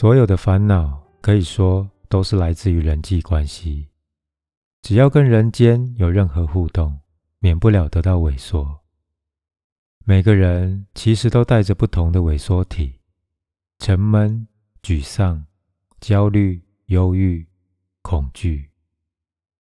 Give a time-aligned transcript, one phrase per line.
[0.00, 3.88] 所有的烦恼可以说都是来自于人际关系。
[4.80, 7.00] 只要跟人间有任何互动，
[7.40, 8.78] 免不了得到萎缩。
[10.04, 13.00] 每个人其实都带着不同的萎缩体：
[13.80, 14.46] 沉闷、
[14.84, 15.44] 沮丧、
[15.98, 17.44] 焦虑、忧郁、
[18.02, 18.70] 恐惧。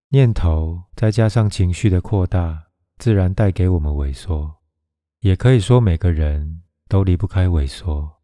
[0.09, 2.67] 念头再加上情绪的扩大，
[2.99, 4.55] 自然带给我们萎缩。
[5.21, 8.16] 也可以说，每个人都离不开萎缩。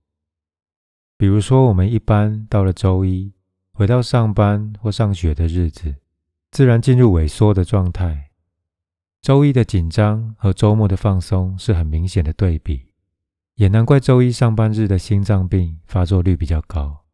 [1.18, 3.34] 比如说，我们一般到了周一，
[3.72, 5.96] 回到上班或上学的日子，
[6.52, 8.32] 自然进入萎缩的状态。
[9.22, 12.88] 周一的紧张和周末的放松是很明显的对比，
[13.56, 17.06] 也难怪周一上班日的心脏病发作率比较高。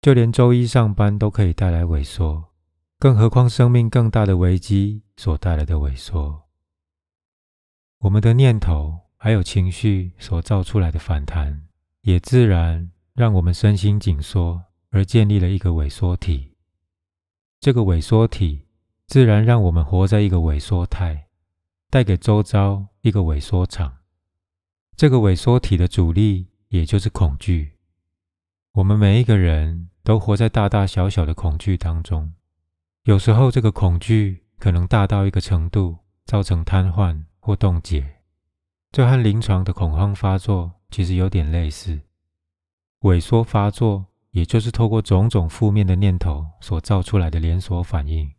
[0.00, 2.52] 就连周一上班都可以带来萎缩。
[3.00, 6.44] 更何况，生命更大的危机所带来的萎缩，
[7.98, 11.66] 我们的念头还有情绪所造出来的反弹，
[12.04, 16.52] 也自然让我们身心紧缩，而建立了一个萎缩体。
[17.60, 18.66] 这个萎缩体
[19.06, 21.28] 自然让我们活在一个萎缩态，
[21.88, 23.96] 带给周遭一个萎缩场。
[24.94, 27.72] 这个萎缩体的主力，也就是恐惧。
[28.72, 32.34] 我们每一个人都活在大大小小的恐惧当中。
[33.04, 38.20] 有时候，这个恐惧可能大到一个程度，造成瘫痪或冻结。
[38.92, 42.00] 这和临床的恐慌发作其实有点类似。
[43.00, 48.32] 萎缩发作，也就是透过种种负面的念头所造出来的连锁反应，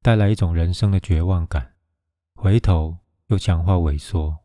[0.00, 1.74] 带来一种人生的绝望感。
[2.34, 4.38] 回头又强化萎缩。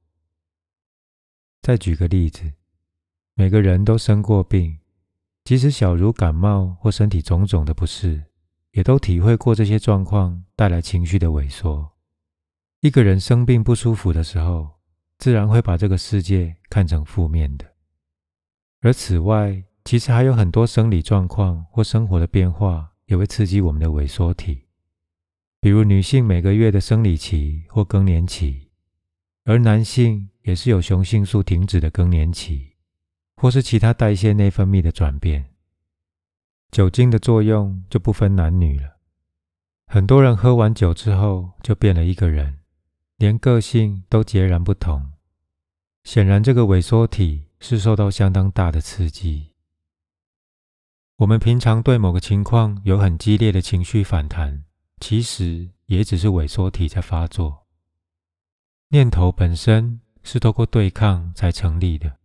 [1.62, 2.52] 再举个例子，
[3.34, 4.80] 每个人都生过病，
[5.46, 8.26] 即使小如感冒或身体种种的不适。
[8.72, 11.94] 也都体会过这些状况带来情绪的萎缩。
[12.82, 14.82] 一个人生病不舒服的时候，
[15.24, 17.66] 自然会把这个世界看成负面的。
[18.82, 24.66] 而此外，其实还有很多生理状况或生活的变化也会刺激我们的萎缩体，
[25.62, 28.70] 比如女性每个月的生理期或更年期，
[29.46, 32.74] 而男性也是有雄性素停止的更年期，
[33.38, 35.46] 或是其他代谢内分泌的转变。
[36.70, 38.98] 酒精的作用就不分男女了，
[39.88, 42.60] 很多人喝完酒之后就变了一个人，
[43.16, 45.13] 连个性都截然不同。
[46.04, 49.54] 显然，这个萎缩体是受到相当大的刺激。
[51.18, 54.66] 我们平常对某个情况有很激烈的情绪反弹，
[55.00, 57.66] 其实也只是萎缩体在发作。
[58.90, 62.18] 念头本身是透过对抗才成立的，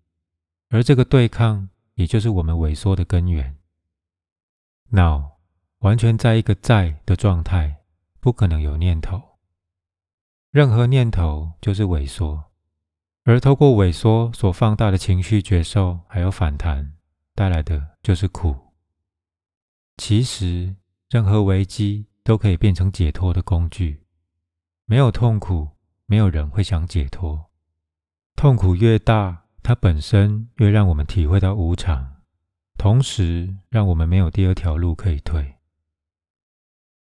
[0.70, 3.56] 而这个对抗也就是我们萎缩的根源。
[4.90, 5.38] 脑
[5.78, 7.84] 完全在一个在的状态，
[8.18, 9.38] 不可能有念头。
[10.50, 12.47] 任何念头就是萎缩，
[13.28, 16.94] 而透过萎缩所放大的情绪觉受还有反弹
[17.34, 18.56] 带来的就是苦。
[19.98, 20.74] 其实，
[21.10, 24.02] 任何危机都可以变成解脱的工具。
[24.86, 25.68] 没有痛苦，
[26.06, 27.50] 没有人会想解脱。
[28.34, 32.22] 痛苦越大，它本身越让我们体会到无常。
[32.78, 35.56] 同时，让我们没有第二条路可以退。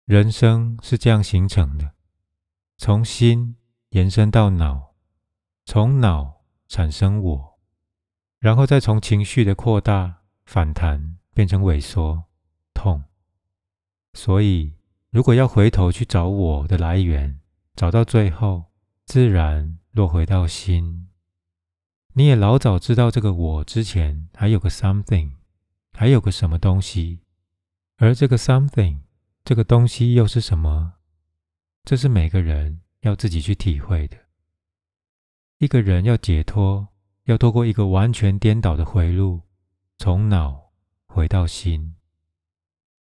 [0.07, 1.93] 人生是这样形成的：
[2.79, 3.57] 从心
[3.91, 4.86] 延伸到脑，
[5.67, 7.59] 从脑产生我，
[8.39, 12.25] 然后再从情绪的扩大、反弹变成萎缩、
[12.73, 13.03] 痛。
[14.15, 14.75] 所以，
[15.11, 17.41] 如果要回头去找我的来源，
[17.75, 18.67] 找到最后，
[19.05, 21.09] 自然落回到心。
[22.15, 25.33] 你也老早知道这个我之前还有个 something。
[25.93, 27.21] 还有个什么东西，
[27.97, 28.99] 而这个 something，
[29.43, 30.93] 这个东西又是什么？
[31.85, 34.26] 这是每个人要自己去体会的。
[35.59, 36.89] 一个人要解脱，
[37.25, 39.41] 要透过一个完全颠倒的回路，
[39.97, 40.73] 从脑
[41.07, 41.95] 回到心。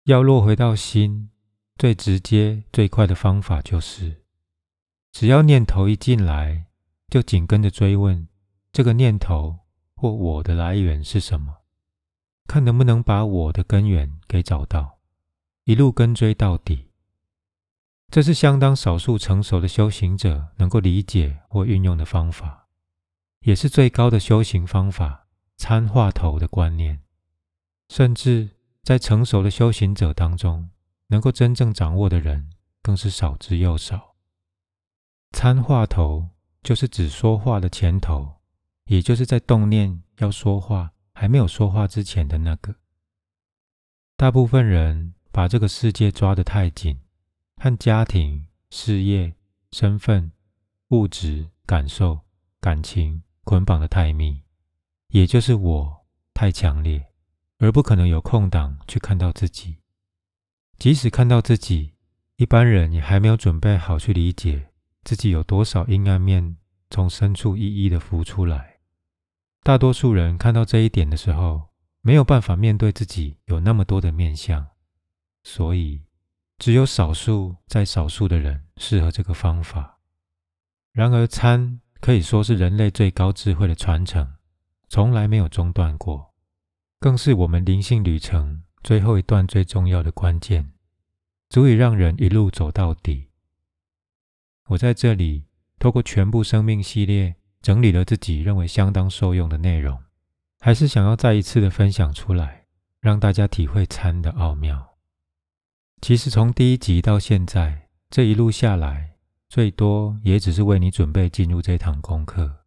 [0.04, 1.28] 要落回到心，
[1.76, 4.22] 最直接、最快的方法就是，
[5.12, 6.64] 只要念头一进来，
[7.10, 8.26] 就紧跟着追问
[8.72, 9.58] 这个念头
[9.94, 11.58] 或我的来源是什么。
[12.46, 14.98] 看能不能把我的根源给找到，
[15.64, 16.89] 一路跟追到底。
[18.10, 22.68] 这是相当少数成熟的修行者能够理解或运用的方法，
[23.42, 27.02] 也是最高的修行方法——参话头的观念。
[27.88, 28.50] 甚至
[28.82, 30.70] 在成熟的修行者当中，
[31.08, 32.50] 能够真正掌握的人
[32.82, 34.16] 更是少之又少。
[35.30, 36.30] 参话头
[36.62, 38.40] 就是指说话的前头，
[38.86, 40.92] 也就是在动念要说话。
[41.12, 42.76] 还没有说话之前的那个，
[44.16, 46.98] 大部分人把这个世界抓得太紧，
[47.62, 49.34] 和家庭、事业、
[49.70, 50.32] 身份、
[50.88, 52.20] 物质、感受、
[52.58, 54.40] 感情捆绑的太密，
[55.08, 57.12] 也就是我太强烈，
[57.58, 59.76] 而不可能有空档去看到自己。
[60.78, 61.92] 即使看到自己，
[62.36, 64.70] 一般人也还没有准备好去理解
[65.04, 66.56] 自己有多少阴暗面
[66.88, 68.80] 从深处一一的浮出来。
[69.62, 71.68] 大多数人看到这一点的时候，
[72.00, 74.66] 没有办法面对自己有那么多的面相，
[75.42, 76.00] 所以
[76.60, 79.98] 只有少数在少数的人适合这个方法。
[80.92, 84.34] 然而，参可以说是人类最高智慧的传承，
[84.86, 86.34] 从来没有中断过，
[86.98, 90.70] 更是我们灵性旅程最后一段最重要的关键，
[91.48, 93.30] 足以让人一路走到底。
[94.66, 95.46] 我在这里
[95.78, 99.98] 透过全部生命系列整理了自己认为相当受用的内容，
[100.58, 102.66] 还是想要再一次的分享出来，
[103.00, 104.89] 让大家体会参的奥妙。
[106.00, 109.08] 其实从第一集到现在这一路下来。
[109.50, 112.61] 最多也只是为你准备进入这堂功课，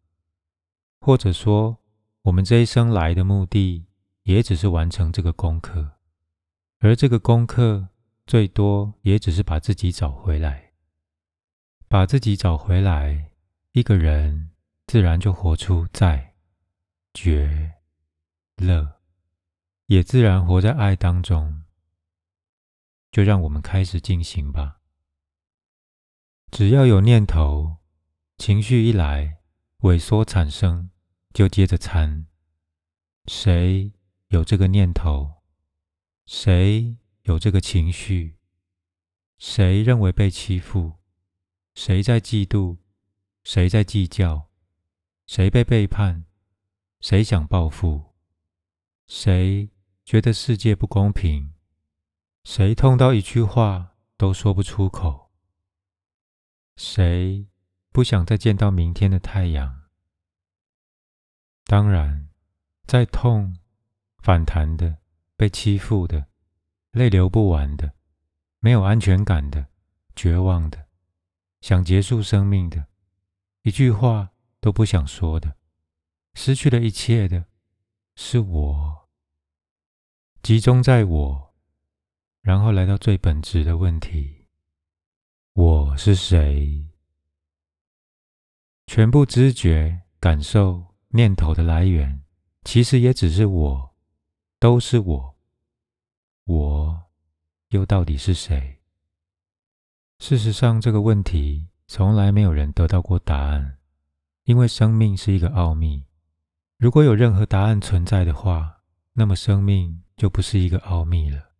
[1.00, 1.78] 或者说，
[2.24, 3.86] 我们这一生来的目的
[4.24, 5.92] 也只是完成这个功课，
[6.80, 7.88] 而这个功课
[8.26, 10.72] 最多也只是把自己找回来，
[11.88, 13.30] 把自己找回来，
[13.72, 14.50] 一个人
[14.86, 16.34] 自然就活出在
[17.14, 17.76] 觉
[18.58, 19.00] 乐，
[19.86, 21.63] 也自然活在爱当中。
[23.14, 24.80] 就让我们开始进行吧。
[26.50, 27.76] 只要有念头、
[28.38, 29.38] 情绪一来，
[29.82, 30.90] 萎缩产生，
[31.32, 32.26] 就接着参。
[33.26, 33.92] 谁
[34.30, 35.44] 有这个念头？
[36.26, 38.40] 谁有这个情绪？
[39.38, 40.94] 谁认为被欺负？
[41.72, 42.78] 谁在嫉妒？
[43.44, 44.50] 谁在计较？
[45.24, 46.24] 谁被背叛？
[46.98, 48.16] 谁想报复？
[49.06, 49.70] 谁
[50.04, 51.53] 觉得世界不公平？
[52.44, 55.30] 谁痛到一句话都说不出口？
[56.76, 57.48] 谁
[57.90, 59.88] 不想再见到明天的太阳？
[61.64, 62.28] 当然，
[62.86, 63.56] 在痛、
[64.18, 64.98] 反弹的、
[65.36, 66.28] 被欺负的、
[66.90, 67.94] 泪流不完的、
[68.58, 69.68] 没有安全感的、
[70.14, 70.86] 绝望的、
[71.62, 72.88] 想结束生命的、
[73.62, 75.56] 一句话都不想说的、
[76.34, 77.46] 失去了一切的，
[78.14, 79.08] 是我。
[80.42, 81.53] 集中在我，
[82.44, 84.44] 然后来到最本质的问题。
[85.54, 86.90] 我是谁？
[88.86, 92.20] 全部知觉、感受、念头的来源，
[92.62, 93.94] 其实也只是我，
[94.58, 95.36] 都是我。
[96.44, 97.04] 我
[97.68, 98.78] 又到底是谁？
[100.18, 103.78] 事实上，这个问题从来没有人得到过答案，
[104.44, 106.04] 因为生命是一个奥秘。
[106.76, 108.82] 如果有任何答案存在的话，
[109.14, 111.53] 那么生命就不是一个奥秘了。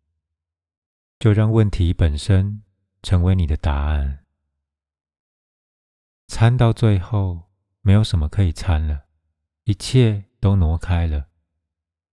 [1.19, 2.61] 就让问题本身。
[3.05, 4.25] 成为你的答案。
[6.25, 7.51] 参到最后，
[7.81, 9.05] 没有什么可以参了，
[9.65, 11.27] 一切都挪开了。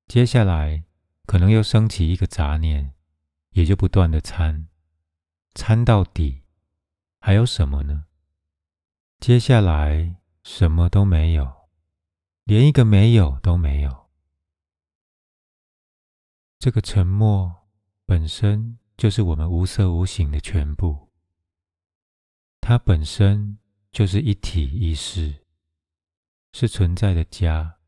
[0.07, 0.85] 接下来
[1.25, 2.93] 可能又升起一个杂念，
[3.53, 4.69] 也就不断的参，
[5.55, 6.43] 参到底，
[7.21, 8.05] 还有什么呢？
[9.19, 11.71] 接下来什么都没有，
[12.45, 14.11] 连一个没有都没有。
[16.59, 17.67] 这个沉默
[18.05, 18.77] 本身。
[19.03, 21.09] 就是我们无色无形的全部，
[22.61, 23.59] 它本身
[23.91, 25.45] 就是一体意识，
[26.53, 27.79] 是存在的家，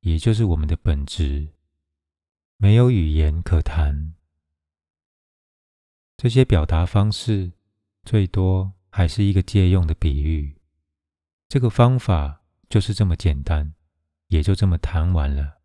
[0.00, 1.54] 也就是我们的本质，
[2.58, 4.14] 没有语言可谈。
[6.18, 7.52] 这些表达方式
[8.04, 10.60] 最多还是一个借用的比喻，
[11.48, 13.72] 这个方法就是这么简单，
[14.26, 15.62] 也就这么谈完了。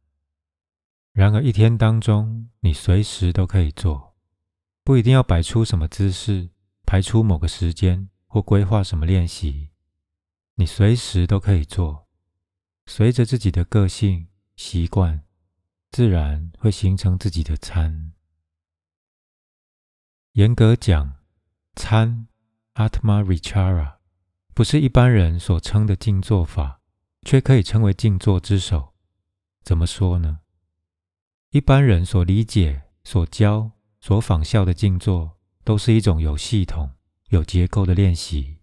[1.11, 4.14] 然而一天当中，你随时都可以做。
[4.85, 6.51] 不一定要摆出什么姿势，
[6.85, 9.71] 排出某个时间或规划什么练习，
[10.53, 12.07] 你随时都可以做。
[12.85, 15.23] 随着自己的个性习惯，
[15.89, 18.13] 自然会形成自己的参。
[20.33, 21.15] 严格讲，
[21.75, 22.27] 参
[22.75, 23.95] （Atma Vichara）
[24.53, 26.81] 不是一般人所称的静坐法，
[27.23, 28.93] 却可以称为静坐之首。
[29.63, 30.41] 怎么说呢？
[31.49, 33.71] 一般人所理解、所教。
[34.05, 36.91] 所仿效的静坐，都是一种有系统、
[37.29, 38.57] 有结构的练习。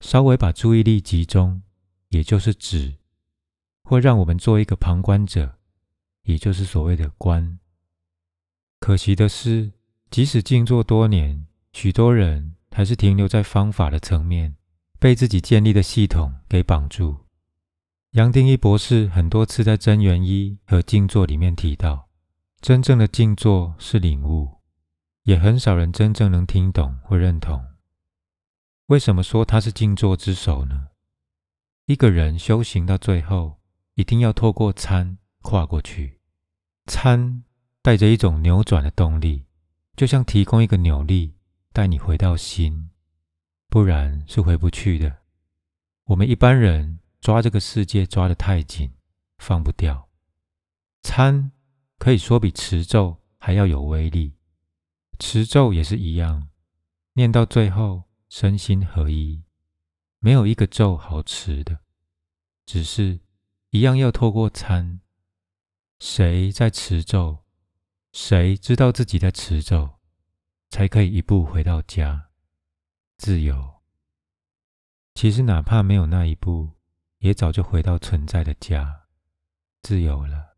[0.00, 1.62] 稍微把注意力集中，
[2.10, 2.98] 也就是指，
[3.82, 5.56] 或让我们做一个旁观者，
[6.24, 7.60] 也就是所谓的观。
[8.78, 9.72] 可惜的是，
[10.10, 14.56] 即使静坐多年，许多人还是停留在方法的层面，
[14.98, 17.20] 被自己建立的系统给绑住。
[18.10, 22.10] 杨定一博士很多次在真元一和静坐里面提到。
[22.62, 24.60] 真正的静坐是领悟，
[25.24, 27.60] 也很少人真正能听懂或认同。
[28.86, 30.90] 为什么说它是静坐之首呢？
[31.86, 33.58] 一个人修行到最后，
[33.94, 36.20] 一定要透过参跨过去。
[36.86, 37.42] 参
[37.82, 39.44] 带着一种扭转的动力，
[39.96, 41.34] 就像提供一个扭力，
[41.72, 42.90] 带你回到心，
[43.68, 45.22] 不然是回不去的。
[46.04, 48.92] 我们一般人抓这个世界抓得太紧，
[49.38, 50.08] 放不掉。
[51.02, 51.50] 参
[52.02, 54.34] 可以说比持咒还要有威力，
[55.20, 56.48] 持咒也是一样，
[57.12, 59.44] 念到最后身心合一，
[60.18, 61.78] 没有一个咒好持的，
[62.66, 63.20] 只是
[63.70, 65.00] 一样要透过参。
[66.00, 67.44] 谁在持咒，
[68.10, 70.00] 谁知道自己在持咒，
[70.70, 72.30] 才可以一步回到家，
[73.16, 73.74] 自由。
[75.14, 76.72] 其实哪怕没有那一步，
[77.18, 79.02] 也早就回到存在的家，
[79.82, 80.51] 自由了。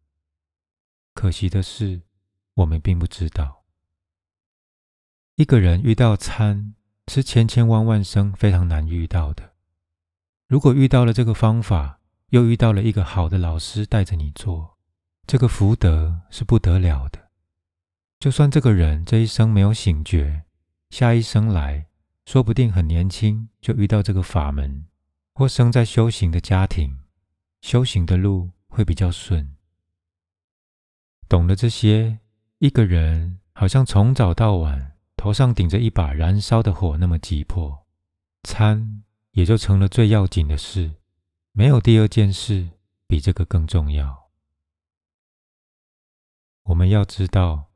[1.14, 2.02] 可惜的是，
[2.54, 3.64] 我们并不知道，
[5.36, 6.74] 一个人遇到参
[7.06, 9.54] 是千千万万生非常难遇到的。
[10.46, 14.76] 如果遇到了这个方法，又遇到了一个好的老师带着你做。
[15.26, 17.30] 这个福德是不得了的。
[18.18, 20.42] 就算这个人这一生没有醒觉，
[20.90, 21.86] 下一生来
[22.26, 24.86] 说不定很年轻就遇到这个法门，
[25.32, 26.98] 或生在修行的家庭，
[27.62, 29.53] 修行的路会比较顺。
[31.28, 32.18] 懂了这些，
[32.58, 37.86] 一个人好像从早到晚头上顶着一把燃烧的火那么急迫，
[38.42, 39.02] 餐
[39.32, 40.92] 也就成了最要紧的事，
[41.52, 42.68] 没有第二件事
[43.06, 44.30] 比这个更重要。
[46.64, 47.70] 我们要知道，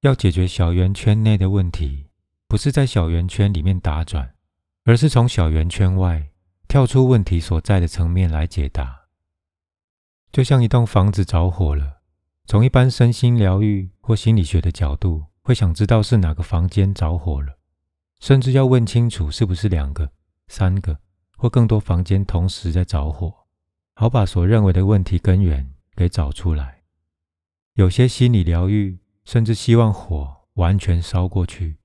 [0.00, 2.08] 要解决小圆圈内的问题，
[2.46, 4.34] 不是在小圆圈里面打转，
[4.84, 6.30] 而是从小圆圈外
[6.68, 9.08] 跳出问题所在的层面来解答。
[10.30, 12.01] 就像一栋房子着火了，
[12.46, 17.58] 从一般身心疗愈或心理学的角度，会想知道是哪个房间着火了，
[18.20, 20.10] 甚至要问清楚是不是两个、
[20.48, 20.98] 三个
[21.36, 23.32] 或更多房间同时在着火，
[23.94, 26.82] 好把所认为的问题根源给找出来。
[27.74, 31.78] 有些心理疗愈甚至希望火完全烧过去，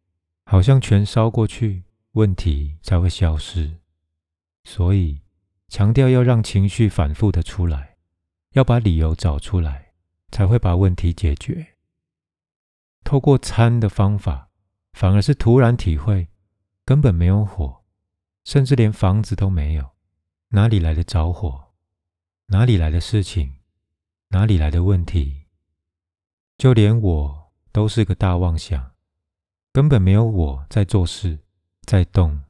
[0.45, 1.83] 好像全烧过去，
[2.13, 3.77] 问题才会消失。
[4.65, 5.21] 所以
[5.69, 7.95] 强调要让情绪反复的出来，
[8.51, 9.86] 要把理由找出来，
[10.31, 11.75] 才会把问题解决。
[13.03, 14.49] 透过参的方法，
[14.93, 16.27] 反而是突然体会，
[16.83, 17.83] 根本没有火，
[18.43, 19.91] 甚至连房子都没有，
[20.49, 21.73] 哪里来的着火？
[22.47, 23.59] 哪里来的事情？
[24.29, 25.45] 哪里来的问题？
[26.57, 28.95] 就连我都是个大妄想，
[29.71, 31.39] 根本没有我在做事、
[31.83, 32.41] 在动、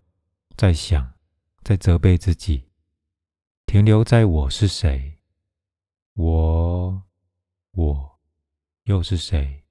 [0.56, 1.14] 在想、
[1.62, 2.70] 在责备自己，
[3.66, 5.20] 停留在我是谁？
[6.14, 7.04] 我，
[7.78, 8.20] 我
[8.86, 9.64] 又是谁？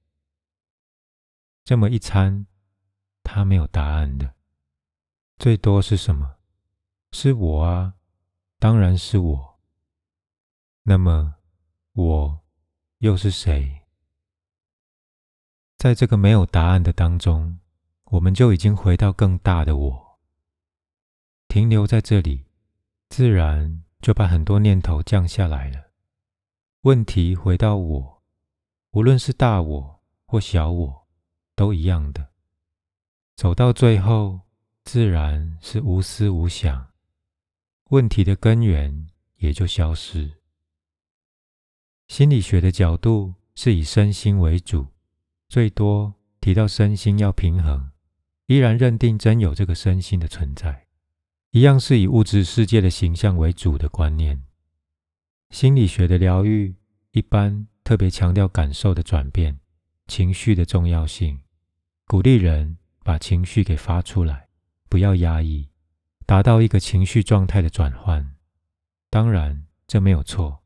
[1.65, 2.47] 这么一餐，
[3.25, 4.37] 他没有答案的，
[5.39, 6.37] 最多是什么？
[7.11, 7.95] 是我啊，
[8.61, 9.61] 当然是我。
[10.85, 11.35] 那么，
[11.95, 12.45] 我
[12.99, 13.89] 又是谁？
[15.77, 17.59] 在这个没有答案的当中，
[18.05, 20.21] 我们就已经回到更大的我，
[21.49, 22.47] 停留在这里，
[23.09, 25.86] 自然就把很多念头降下来了。
[26.87, 28.23] 问题回到我，
[28.93, 31.09] 无论是大我或小我，
[31.57, 32.29] 都一样的。
[33.35, 34.43] 走到最后，
[34.85, 36.93] 自然是无思无想，
[37.91, 40.33] 问题的根源也就消失。
[42.07, 44.87] 心理学的角度是以身心为主。
[45.49, 47.91] 最多提到身心要平衡，
[48.47, 50.87] 依然认定真有这个身心的存在，
[51.51, 54.41] 一样是以物质世界的形象为主的观念。
[55.51, 56.75] 心理学的疗愈
[57.13, 59.59] 一般特别强调感受的转变、
[60.07, 61.41] 情绪的重要性，
[62.07, 64.49] 鼓励人把情绪给发出来，
[64.89, 65.69] 不要压抑，
[66.27, 68.35] 达到一个情绪状态的转换。
[69.09, 70.63] 当然，这没有错，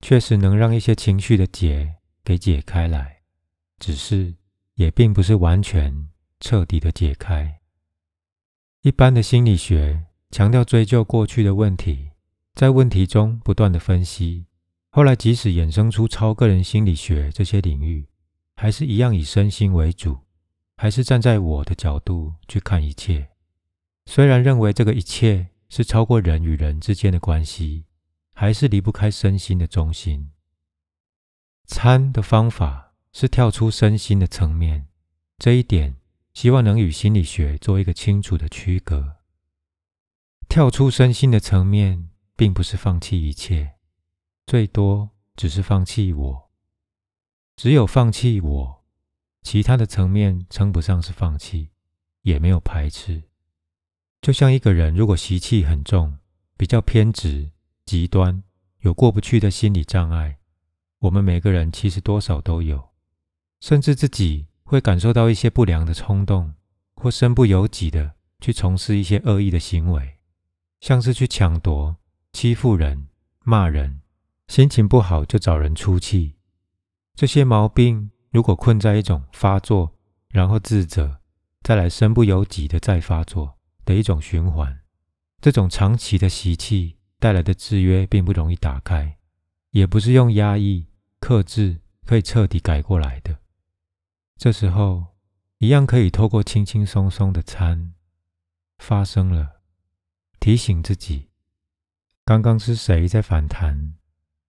[0.00, 3.22] 确实能让一些情绪的结给解开来。
[3.78, 4.34] 只是，
[4.74, 6.08] 也并不是完全
[6.40, 7.60] 彻底的解开。
[8.82, 12.10] 一般的心理学强调追究过去的问题，
[12.54, 14.46] 在问题中不断的分析。
[14.90, 18.06] 后来，即使衍生出超个人心理学这些领域，
[18.56, 20.18] 还是一样以身心为主，
[20.76, 23.28] 还是站在我的角度去看一切。
[24.06, 27.84] 虽然认为这个一切是超过人与人之间的关系，
[28.32, 30.30] 还是离不开身心的中心。
[31.66, 32.82] 参的方法。
[33.16, 34.88] 是跳出身心的层面，
[35.38, 35.94] 这一点
[36.32, 39.18] 希望能与心理学做一个清楚的区隔。
[40.48, 43.74] 跳出身心的层面，并不是放弃一切，
[44.46, 46.50] 最多只是放弃我。
[47.56, 48.84] 只有放弃我，
[49.42, 51.70] 其他的层面称不上是放弃，
[52.22, 53.22] 也没有排斥。
[54.20, 56.18] 就像一个人如果习气很重，
[56.56, 57.52] 比较偏执、
[57.84, 58.42] 极端，
[58.80, 60.38] 有过不去的心理障碍，
[60.98, 62.90] 我们每个人其实多少都有。
[63.60, 66.54] 甚至自己会感受到一些不良的冲动，
[66.96, 70.18] 或身不由己的去从事一些恶意的行为，
[70.80, 71.96] 像是去抢夺、
[72.34, 73.06] 欺负人、
[73.44, 74.00] 骂人，
[74.48, 76.34] 心情不好就找人出气。
[77.14, 79.96] 这些毛病如果困在一种发作，
[80.30, 81.20] 然后自责，
[81.62, 84.80] 再来身不由己的再发作的一种循环，
[85.40, 89.16] 这种长期的习气带来的制约并不容易打开，
[89.70, 90.88] 也不是用压抑、
[91.20, 93.38] 克制可以彻底改过来的。
[94.36, 95.14] 这时候，
[95.58, 97.94] 一样可以透过轻轻松松的参
[98.78, 99.60] 发生了，
[100.40, 101.28] 提醒自己：
[102.26, 103.96] 刚刚是谁在反弹，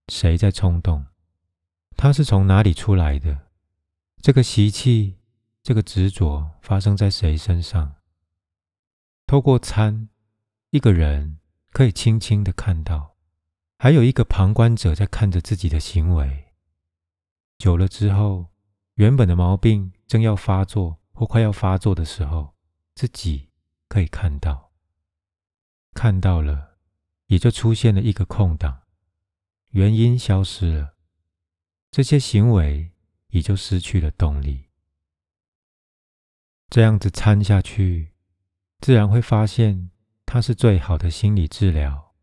[0.08, 1.06] 谁在冲动？
[1.98, 3.48] 它是从哪里出来的？
[4.22, 5.18] 这个习气。
[5.62, 7.96] 这个执着发生在谁身上？
[9.26, 10.10] 透过参，
[10.70, 11.40] 一个人
[11.72, 13.16] 可以轻轻的看到，
[13.80, 16.54] 还有一个旁观者在看着自己的行为。
[17.58, 18.52] 久了之后，
[18.94, 22.54] 原本的毛病正要发作或快要发作的时候，
[22.94, 23.50] 自己
[23.90, 24.72] 可以看到，
[25.96, 26.75] 看到了，
[27.28, 28.82] 也就出现了一个空档，
[29.72, 30.96] 原因消失了，
[31.92, 32.92] 这些行为
[33.30, 34.66] 也就失去了动力。
[36.70, 38.14] 这样子参下去，
[38.80, 39.92] 自然会发现
[40.26, 42.14] 它是最好的心理治疗。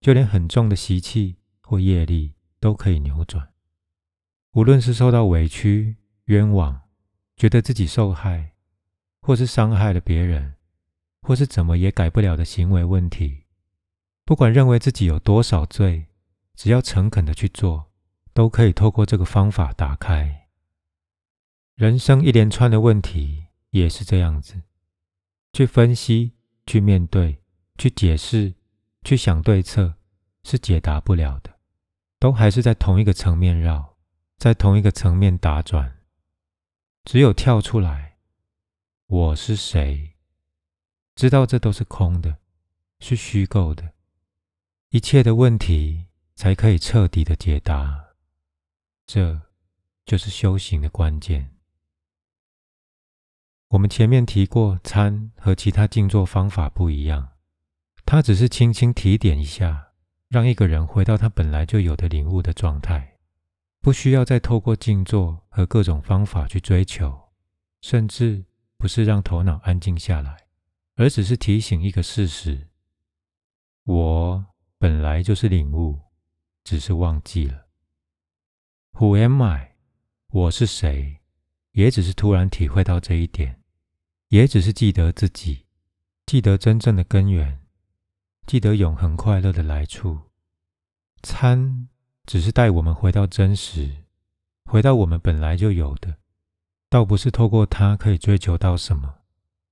[0.00, 3.54] 就连很重的习气或业力都可以扭转。
[4.52, 5.96] 无论是受到委屈、
[6.26, 6.82] 冤枉，
[7.36, 8.52] 觉得自己受害，
[9.22, 10.56] 或是伤害了别人，
[11.22, 13.43] 或是怎么也改不了的行为问题，
[14.24, 16.06] 不管认为自己有多少罪，
[16.54, 17.92] 只要诚恳的去做，
[18.32, 20.48] 都可以透过这个方法打开
[21.74, 23.42] 人生一连串的问题。
[23.70, 24.62] 也是这样子，
[25.52, 27.42] 去分析、去面对、
[27.76, 28.54] 去解释、
[29.02, 29.96] 去想对策，
[30.44, 31.58] 是解答不了的，
[32.20, 33.96] 都还是在同一个层面绕，
[34.38, 35.98] 在同一个层面打转。
[37.02, 38.18] 只有跳出来，
[39.08, 40.14] 我是谁？
[41.16, 42.38] 知道这都是空的，
[43.00, 43.93] 是虚构的，
[44.94, 48.14] 一切的问题才可以彻底的解答。
[49.04, 49.42] 这
[50.06, 51.56] 就是修行的关键。
[53.70, 57.30] 我们前面提过，参和其他静坐方法不一样，
[58.06, 59.88] 它只是轻轻提点一下，
[60.28, 63.18] 让一个人回到他本来就有的领悟的状态，
[63.80, 67.32] 不需要再透过静坐和各种方法去追求，
[67.80, 68.44] 甚至
[68.78, 70.46] 不是让头脑安静下来，
[70.94, 72.68] 而只是提醒一个事实：
[73.82, 74.46] 我
[74.84, 75.98] 本来就是领悟，
[76.62, 77.68] 只是忘记了。
[78.92, 79.76] Who am I？
[80.28, 81.22] 我是谁？
[81.72, 83.62] 也只是突然体会到这一点。
[84.28, 85.64] 也只是记得自己，
[86.26, 87.62] 记得真正的根源，
[88.46, 90.20] 记得永恒快乐的来处。
[91.22, 91.88] 参
[92.26, 94.04] 只是带我们回到真实，
[94.66, 96.18] 回到我们本来就有的，
[96.90, 99.20] 倒不是透过它可以追求到什么，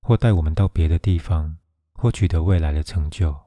[0.01, 1.59] 或带我们到别的地方，
[1.93, 3.42] 或取得未来的成就。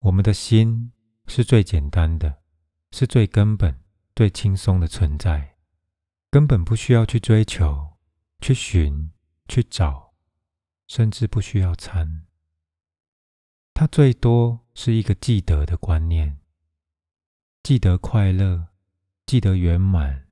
[0.00, 0.92] 我们的心
[1.26, 2.42] 是最简单的，
[2.90, 3.80] 是最根本、
[4.14, 5.56] 最轻松的存在，
[6.30, 7.96] 根本不需要去追求，
[8.40, 9.10] 去寻。
[9.50, 10.14] 去找，
[10.86, 12.24] 甚至不需要参。
[13.74, 16.38] 它最多是一个记得的观念，
[17.64, 18.68] 记得快乐，
[19.26, 20.28] 记得圆满，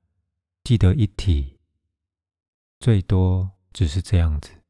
[0.63, 1.59] 记得一体。
[2.79, 4.63] 最多只是这样子。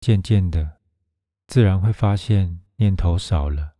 [0.00, 0.80] 渐渐的，
[1.46, 3.76] 自然会发现念头少了，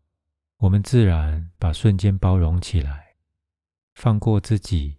[0.59, 3.17] 我们自然把瞬间包容起来，
[3.97, 4.99] 放过自己，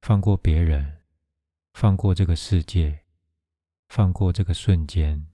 [0.00, 1.02] 放过别人，
[1.74, 3.00] 放过这个世界。
[3.90, 5.26] 放过这个瞬间，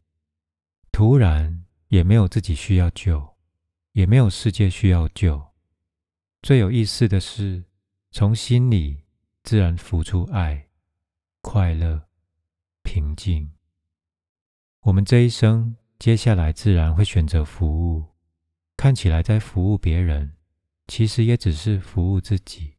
[0.90, 3.36] 突然也没有自己需要救，
[3.92, 5.52] 也没有世界需要救。
[6.42, 7.66] 最有意思的是，
[8.10, 9.04] 从心里
[9.44, 10.70] 自然浮出爱、
[11.40, 12.08] 快乐、
[12.82, 13.52] 平静。
[14.80, 18.07] 我们这一生接下来自然会选择服务，
[18.78, 20.36] 看起来在服务别人，
[20.86, 22.76] 其实也只是服务自己，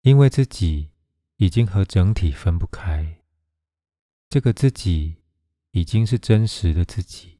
[0.00, 0.92] 因为自己
[1.36, 3.20] 已经和整体分不开。
[4.30, 5.16] 这个自己
[5.72, 7.38] 已经是真实的自己，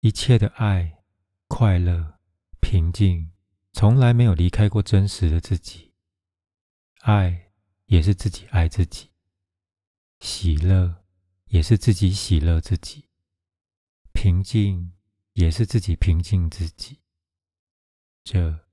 [0.00, 0.98] 一切的爱、
[1.48, 2.18] 快乐、
[2.60, 3.32] 平静，
[3.72, 5.94] 从来没有离开过真实的自己。
[7.00, 7.52] 爱
[7.86, 9.08] 也是自己爱自己，
[10.18, 11.04] 喜乐
[11.46, 13.06] 也是自己喜乐自己，
[14.12, 14.92] 平静
[15.40, 16.98] 也是自己平静自己。
[18.22, 18.66] 这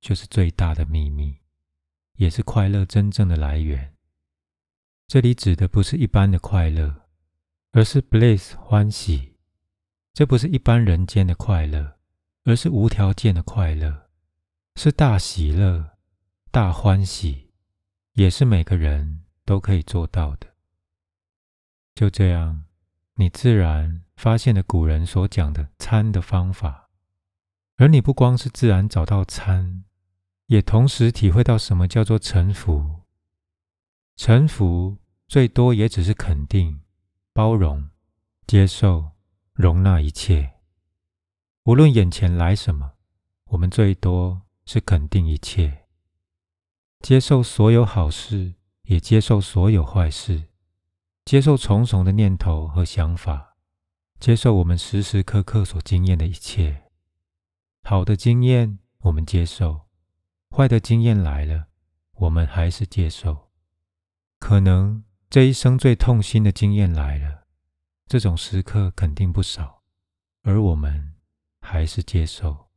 [0.00, 1.36] 就是最大的秘密，
[2.14, 3.94] 也是快乐真正的来源。
[5.06, 7.08] 这里指的不是一般的快乐，
[7.72, 9.36] 而是 bliss 欢喜。
[10.14, 11.98] 这不是一般人间的快乐，
[12.44, 14.08] 而是无条件的快乐，
[14.76, 15.98] 是大喜乐、
[16.50, 17.52] 大欢喜，
[18.14, 20.54] 也是每个人都可以做到的。
[21.94, 22.64] 就这样，
[23.16, 26.90] 你自然发现了古人所讲的参的方法，
[27.76, 29.84] 而你不光是自然找到参，
[30.46, 33.02] 也同时体会到什么叫做臣服。
[34.16, 34.96] 臣服
[35.28, 36.80] 最多也只是肯定、
[37.34, 37.90] 包容、
[38.46, 39.10] 接受、
[39.52, 40.54] 容纳一切，
[41.64, 42.92] 无论眼前来什么，
[43.50, 45.84] 我们最多是肯定一切，
[47.00, 50.44] 接受所有好事，也接受所有坏事。
[51.26, 53.55] 接受重重的念头和想法，
[54.18, 56.84] 接受我们时时刻刻所经验的一切。
[57.82, 59.82] 好的经验我们接受，
[60.50, 61.66] 坏的经验来了，
[62.14, 63.50] 我们还是接受。
[64.38, 67.46] 可能这一生最痛心的经验来了，
[68.06, 69.82] 这种时刻肯定不少，
[70.42, 71.14] 而我们
[71.60, 72.70] 还是接受。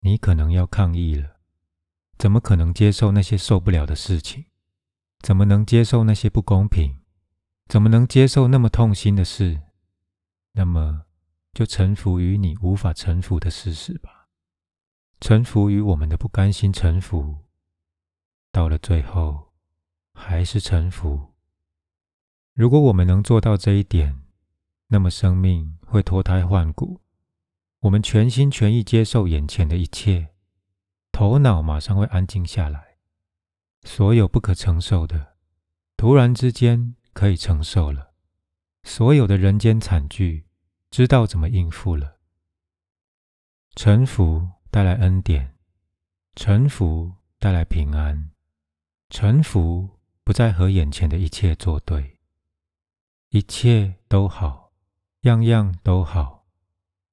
[0.00, 1.36] 你可能要抗议了，
[2.18, 4.46] 怎么可能接受那些受不了的事情？
[5.20, 6.98] 怎么能接受那些不公平？
[7.66, 9.62] 怎么能接受那么痛心的事？
[10.54, 11.04] 那么
[11.52, 14.28] 就臣服于你无法臣服的事实吧。
[15.20, 17.44] 臣服于我们的不甘心，臣服
[18.50, 19.52] 到了最后
[20.12, 21.34] 还是臣服。
[22.52, 24.22] 如果我们能做到这一点，
[24.88, 27.00] 那么生命会脱胎换骨。
[27.80, 30.34] 我们全心全意接受眼前的一切，
[31.12, 32.98] 头脑马上会安静下来。
[33.82, 35.36] 所有不可承受的，
[35.96, 38.14] 突然之间可以承受了；
[38.82, 40.43] 所有的人间惨剧，
[40.94, 42.20] 知道怎么应付了。
[43.74, 45.56] 臣服带来恩典，
[46.36, 48.30] 臣服带来平安，
[49.10, 52.20] 臣服不再和眼前的一切作对，
[53.30, 54.70] 一切都好，
[55.22, 56.46] 样样都好，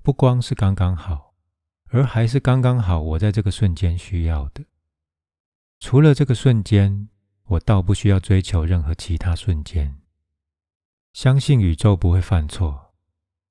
[0.04, 1.34] 不光是刚刚好，
[1.88, 4.63] 而还是刚刚好，我在这个瞬间需要的。
[5.80, 7.10] 除了这个瞬间，
[7.46, 10.00] 我倒不需要追求任何其他瞬间。
[11.13, 12.91] 相信宇宙不会犯错，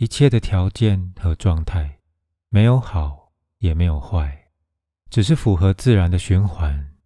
[0.01, 2.01] 一切的条件和状态
[2.49, 4.51] 没有好也没有坏，
[5.11, 6.97] 只是符合自然的循环。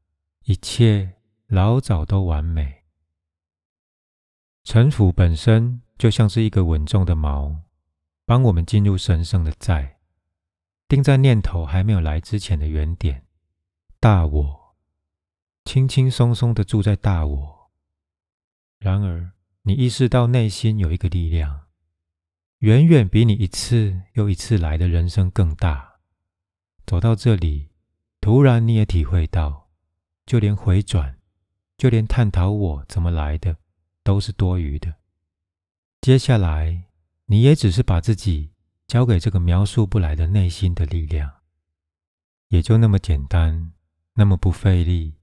[0.45, 1.17] 一切
[1.49, 2.85] 老早都完美。
[4.63, 7.63] 城府本身就像是一个稳重的锚，
[8.25, 9.99] 帮我们进入神圣的在，
[10.87, 13.27] 定在念头还没有来之前的原点，
[13.99, 14.77] 大我。
[15.65, 17.73] 轻轻松松的住在大我。
[18.79, 21.64] 然而，你意识到内心有一个力量，
[22.65, 25.97] 远远比你一次又一次来的人生更大。
[26.87, 27.69] 走到这里，
[28.23, 29.69] 突然你也体会到，
[30.25, 31.19] 就连回转，
[31.77, 33.59] 就连探讨我怎么来的，
[34.03, 34.95] 都是多余的。
[36.01, 36.85] 接下来，
[37.27, 38.53] 你也只是把自己
[38.87, 41.31] 交给这个描述不来的内心的力量，
[42.49, 43.73] 也就那么简单，
[44.15, 45.17] 那么不费力。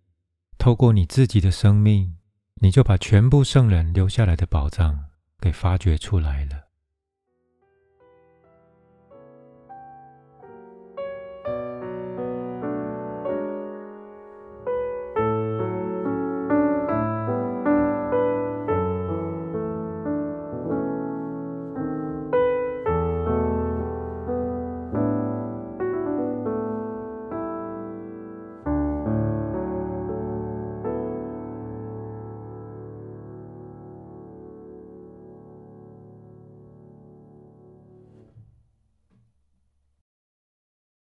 [0.60, 2.18] 透过你自己的生命，
[2.62, 5.06] 你就把全部圣人留下来的宝藏
[5.40, 6.68] 给发掘出来了。